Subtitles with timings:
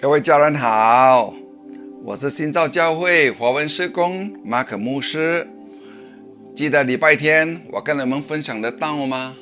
[0.00, 1.34] 各位家人好，
[2.02, 5.46] 我是新造教会华文施工马可牧师。
[6.56, 9.36] 记得礼拜天我跟你们分享的道吗？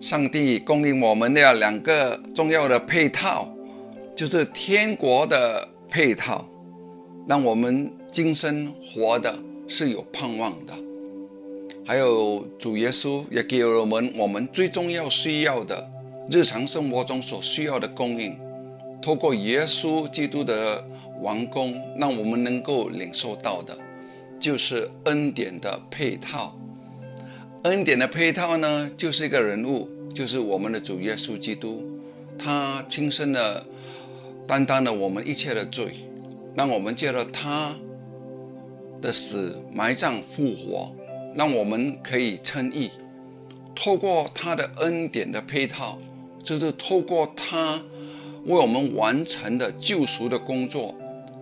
[0.00, 3.48] 上帝供应我们的两个重要的配套，
[4.14, 6.46] 就是天国的配套，
[7.26, 9.36] 让我们今生活的
[9.66, 10.72] 是有盼望的；
[11.84, 15.84] 还有主耶稣也给了我们我们最重要需要的
[16.30, 18.38] 日常生活中所需要的供应。
[19.04, 20.82] 透过耶稣基督的
[21.20, 23.76] 完工，让我们能够领受到的，
[24.40, 26.58] 就是恩典的配套。
[27.64, 31.84] 恩典的配套呢，就是一个人物，就是我们的主耶稣基督，
[32.38, 33.62] 他亲身的
[34.46, 35.96] 担当了我们一切的罪，
[36.54, 37.74] 让我们借着他
[39.02, 40.90] 的死、埋葬、复活，
[41.34, 42.90] 让我们可以称义。
[43.76, 45.98] 透过他的恩典的配套，
[46.42, 47.82] 就是透过他。
[48.46, 50.94] 为我们完成的救赎的工作，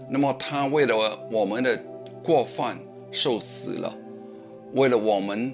[0.09, 1.77] 那么他为了我们的
[2.23, 2.79] 过犯
[3.11, 3.93] 受死了，
[4.75, 5.53] 为了我们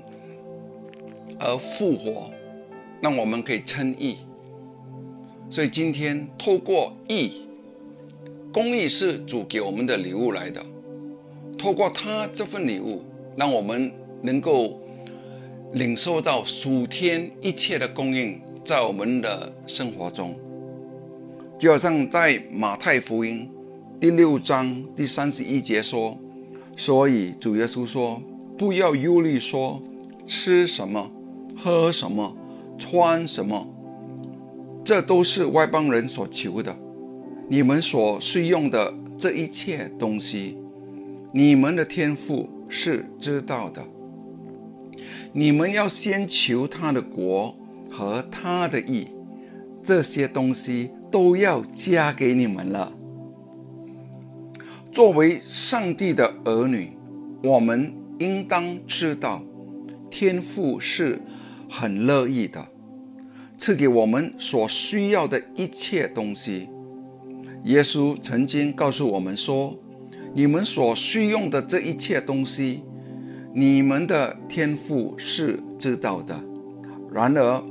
[1.38, 2.30] 而复活，
[3.00, 4.18] 让我们可以称义。
[5.48, 7.46] 所以今天透过义，
[8.52, 10.62] 公义是主给我们的礼物来的。
[11.56, 13.02] 透过他这份礼物，
[13.36, 13.90] 让我们
[14.20, 14.78] 能够
[15.72, 20.38] 领受到属天一切的供应，在我们的生活中。
[21.58, 23.50] 就好像在马太福音
[23.98, 26.16] 第六章第三十一节说
[26.78, 28.22] ：“所以主耶稣说，
[28.56, 29.82] 不要忧虑，说
[30.24, 31.10] 吃什么、
[31.56, 32.36] 喝什么、
[32.78, 33.66] 穿什么，
[34.84, 36.72] 这都是外邦人所求的。
[37.48, 40.56] 你们所需用的这一切东西，
[41.32, 43.82] 你们的天父是知道的。
[45.32, 47.52] 你们要先求他的国
[47.90, 49.08] 和他的义，
[49.82, 52.92] 这些东西。”都要加给你们了。
[54.90, 56.92] 作为上帝的儿女，
[57.42, 59.42] 我们应当知道，
[60.10, 61.20] 天父是
[61.70, 62.66] 很乐意的，
[63.56, 66.68] 赐给我们所需要的一切东西。
[67.64, 69.76] 耶稣曾经告诉我们说
[70.34, 72.82] ：“你们所需用的这一切东西，
[73.54, 76.38] 你们的天父是知道的。”
[77.12, 77.62] 然而，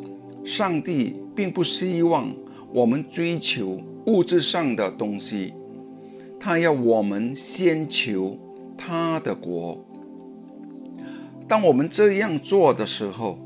[0.46, 2.34] 上帝并不希望。
[2.72, 5.54] 我们追求物质上的东西，
[6.40, 8.38] 他要我们先求
[8.78, 9.84] 他的国。
[11.48, 13.40] 当我们这样做的时候，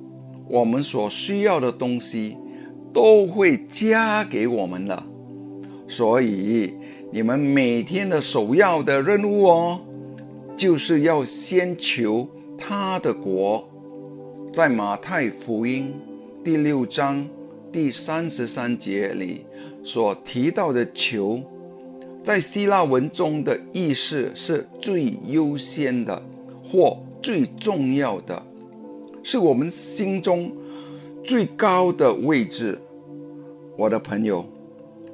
[0.49, 2.35] 我们所需要的东西
[2.91, 5.05] 都会加给我们了。
[5.87, 6.73] 所以，
[7.11, 9.81] 你们每天的首要的任务哦，
[10.57, 12.27] 就是要先求
[12.57, 13.67] 他的国。
[14.51, 15.93] 在马太福音
[16.43, 17.27] 第六章。
[17.71, 19.45] 第三十三节里
[19.83, 21.41] 所提到的“求”，
[22.21, 26.21] 在希腊文中的意思是最优先的
[26.63, 28.41] 或最重要的，
[29.23, 30.51] 是我们心中
[31.23, 32.77] 最高的位置。
[33.77, 34.45] 我的朋友，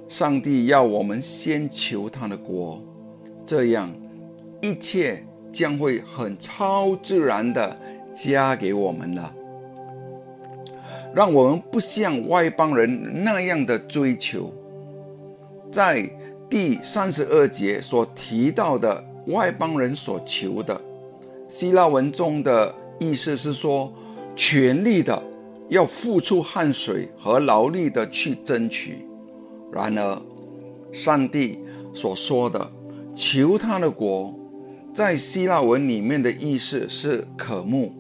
[0.08, 2.82] 上帝要我们先求他的国，
[3.46, 3.90] 这样
[4.62, 7.78] 一切将会很超自然的
[8.16, 9.34] 加给我们了。
[11.14, 14.54] 让我们不像外邦人那样的追求，
[15.72, 16.08] 在
[16.50, 20.80] 第三十二节所提到的外邦人所求的，
[21.50, 23.92] 希腊文中的意思是说，
[24.36, 25.22] 全力的
[25.70, 29.06] 要付出汗水和劳力的去争取。
[29.72, 30.22] 然而，
[30.92, 31.60] 上帝
[31.94, 32.72] 所说的
[33.14, 34.34] 求他的国，
[34.94, 37.94] 在希腊文里面的意思是渴慕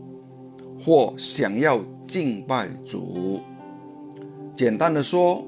[0.80, 1.82] 或想要。
[2.08, 3.42] 敬拜主，
[4.56, 5.44] 简单的说，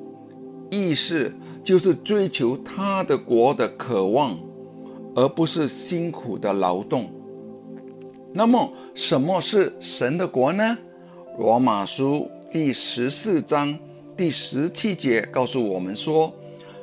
[0.70, 1.34] 意思
[1.64, 4.38] 就是追求他的国的渴望，
[5.16, 7.10] 而不是辛苦的劳动。
[8.34, 10.78] 那么，什么是神的国呢？
[11.38, 13.80] 罗马书第十四章
[14.18, 16.34] 第十七节告诉我们说，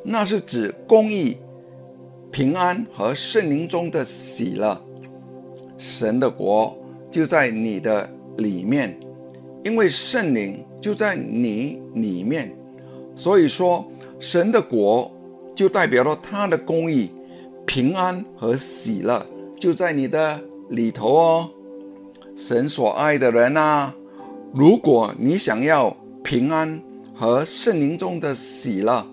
[0.03, 1.37] 那是指公义、
[2.31, 4.81] 平安和圣灵中的喜乐。
[5.77, 6.75] 神的国
[7.11, 8.09] 就在你的
[8.39, 8.99] 里面。
[9.67, 12.57] 因为圣灵就在你里面，
[13.17, 13.85] 所以说
[14.21, 15.11] 神的国
[15.57, 17.11] 就代表了他的公义、
[17.67, 19.27] 平安和喜乐
[19.59, 21.51] 就在你的里头哦。
[22.37, 23.93] 神所爱的人啊，
[24.55, 26.81] 如果你想要平安
[27.13, 29.05] 和圣灵中的喜乐，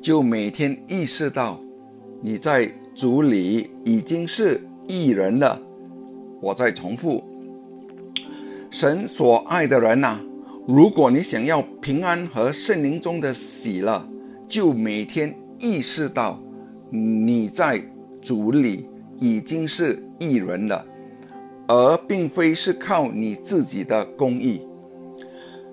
[0.00, 1.60] 就每天意识到
[2.20, 5.56] 你在主里已经是一人了。
[6.42, 7.22] 我再重复。
[8.78, 10.20] 神所爱的人呐，
[10.68, 14.06] 如果你想要平安和圣灵中的喜乐，
[14.46, 16.38] 就每天意识到
[16.90, 17.80] 你在
[18.20, 18.86] 主里
[19.18, 20.84] 已经是义人了，
[21.66, 24.60] 而并非是靠你自己的公义。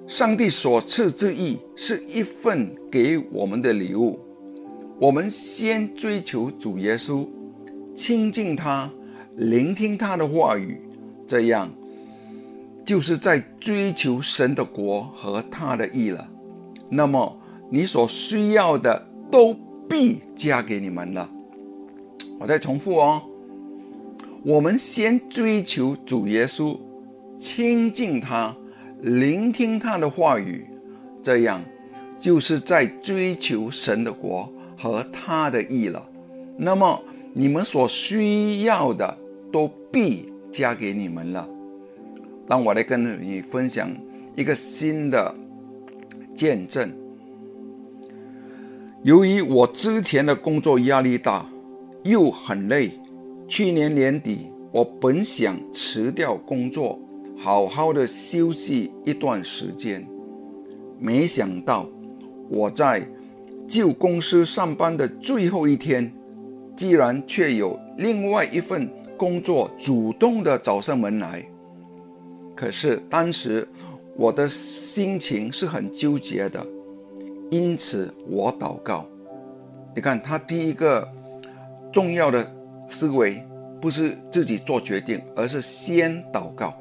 [0.08, 4.18] 上帝所赐之义是一份给我们的礼物。
[4.98, 7.28] 我们先追求主耶稣，
[7.94, 8.90] 亲近他，
[9.36, 10.80] 聆听他的话语，
[11.28, 11.70] 这样
[12.86, 16.28] 就是在追求神的国和他的义了。
[16.90, 17.40] 那么
[17.70, 19.56] 你所需要的都
[19.90, 21.30] 必加给你们了。
[22.40, 23.22] 我再重复哦，
[24.44, 26.78] 我们先追求主耶稣，
[27.38, 28.56] 亲近他。
[29.02, 30.66] 聆听他的话语，
[31.22, 31.62] 这样
[32.18, 36.02] 就是在追求神的国和他的意了。
[36.58, 37.04] 那么
[37.34, 39.18] 你们所需要的
[39.52, 41.46] 都必加给你们了。
[42.48, 43.90] 让我来跟你分享
[44.36, 45.34] 一个新的
[46.36, 46.92] 见证。
[49.04, 51.46] 由于我之前的工作压力大，
[52.04, 52.92] 又很累，
[53.48, 57.00] 去年年底我本想辞掉工作。
[57.36, 60.08] 好好的休息一段时间，
[61.00, 61.86] 没想到
[62.48, 63.06] 我在
[63.68, 66.10] 旧公司上班的最后一天，
[66.78, 71.44] 居然却有另外一份工作主动的找上门来。
[72.56, 73.68] 可是当时
[74.16, 76.66] 我的心情是很纠结的，
[77.50, 79.06] 因此我祷告。
[79.96, 81.08] 你看，他第一个
[81.92, 82.52] 重要的
[82.90, 83.44] 思维
[83.82, 86.74] 不是自己做决定，而是先祷告。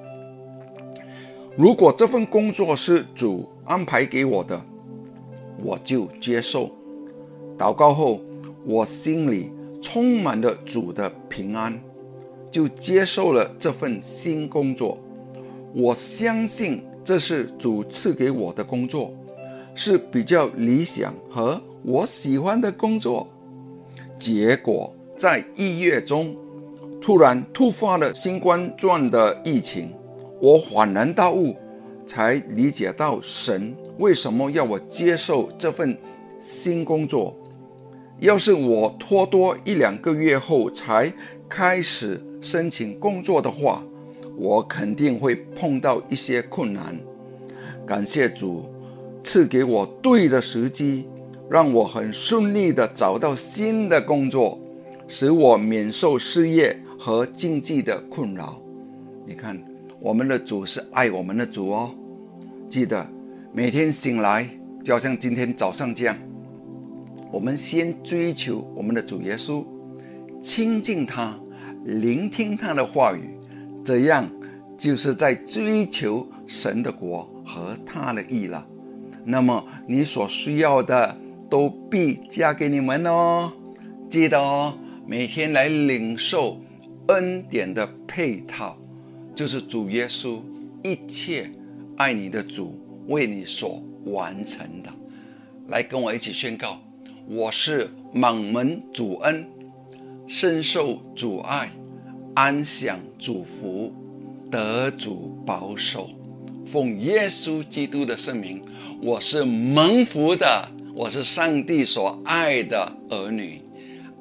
[1.56, 4.58] 如果这份工作是主安排给我的，
[5.62, 6.70] 我就接受。
[7.58, 8.20] 祷告后，
[8.64, 9.50] 我心里
[9.82, 11.78] 充满了主的平安，
[12.50, 14.98] 就接受了这份新工作。
[15.74, 19.12] 我相信这是主赐给我的工作，
[19.74, 23.26] 是比较理想和我喜欢的工作。
[24.18, 26.36] 结果在一月中，
[27.00, 29.90] 突然突发了新冠状的疫情。
[30.40, 31.56] 我恍然大悟，
[32.04, 35.96] 才理解到神为什么要我接受这份
[36.40, 37.36] 新工作。
[38.18, 41.12] 要是我拖多一两个月后才
[41.48, 43.82] 开始申请工作的话，
[44.36, 46.98] 我肯定会碰到一些困难。
[47.86, 48.64] 感谢主
[49.22, 51.06] 赐给我对的时机，
[51.50, 54.58] 让我很顺利的找到新的工作，
[55.08, 58.60] 使我免受失业和经济的困扰。
[59.26, 59.62] 你看。
[60.04, 61.94] 我们的主是爱我们的主哦，
[62.68, 63.06] 记得
[63.52, 64.48] 每天醒来
[64.82, 66.16] 就像今天早上这样，
[67.30, 69.64] 我们先追求我们的主耶稣，
[70.40, 71.38] 亲近他，
[71.84, 73.38] 聆听他的话语，
[73.84, 74.30] 这样
[74.76, 78.66] 就是在追求神的国和他的意了。
[79.24, 81.16] 那么你所需要的
[81.48, 83.52] 都必加给你们哦，
[84.10, 84.74] 记得哦，
[85.06, 86.60] 每天来领受
[87.08, 88.76] 恩典的配套。
[89.34, 90.40] 就是主耶稣
[90.82, 91.50] 一切
[91.96, 94.90] 爱你的主为你所完成的，
[95.68, 96.78] 来跟我一起宣告：
[97.26, 99.48] 我是满门主恩，
[100.26, 101.72] 深受主爱，
[102.34, 103.92] 安享主福，
[104.50, 106.08] 得主保守。
[106.66, 108.64] 奉耶稣基督的圣名，
[109.02, 113.60] 我是蒙福的，我是上帝所爱的儿女。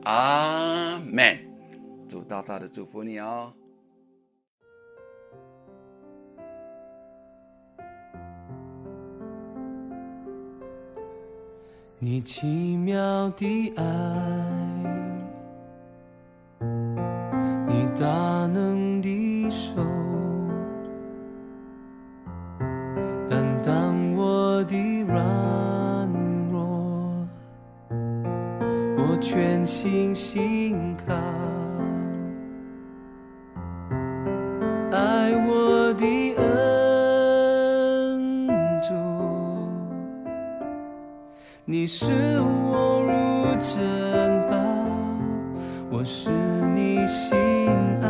[0.04, 1.38] 阿门。
[2.10, 3.54] 主大大的祝福你哦。
[12.04, 13.84] 你奇妙的爱，
[29.12, 31.14] 我全心信靠，
[34.90, 36.06] 爱我的
[36.38, 38.30] 恩
[38.82, 38.94] 主。
[41.66, 43.12] 你视我如
[43.60, 43.82] 珍
[44.50, 44.56] 宝，
[45.92, 46.30] 我是
[46.74, 47.38] 你心
[48.02, 48.08] 爱，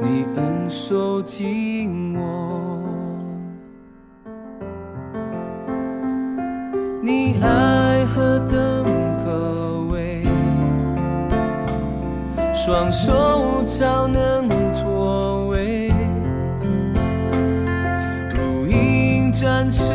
[0.00, 1.77] 你恩手紧
[12.68, 15.90] 双手超能托位，
[18.30, 19.94] 如鹰展翅。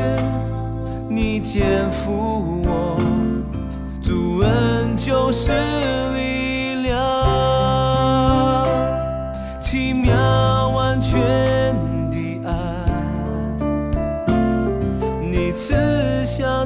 [1.08, 2.98] 你肩负我，
[4.02, 5.52] 主恩就是
[6.16, 6.98] 力量，
[9.62, 11.22] 奇妙完全
[12.10, 12.52] 的爱，
[15.22, 16.66] 你赐下